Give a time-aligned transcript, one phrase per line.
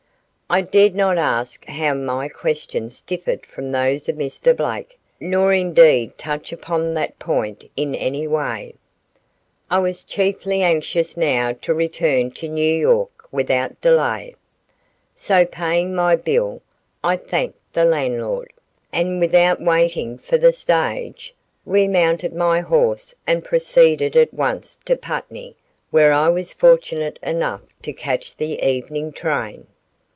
[0.53, 4.53] I dared not ask how my questions differed from those of Mr.
[4.53, 8.75] Blake, nor indeed touch upon that point in any way.
[9.69, 14.35] I was chiefly anxious now to return to New York without delay;
[15.15, 16.61] so paying my bill
[17.01, 18.51] I thanked the landlord,
[18.91, 21.33] and without waiting for the stage,
[21.65, 25.55] remounted my horse and proceeded at once to Putney
[25.91, 29.67] where I was fortunate enough to catch the evening train.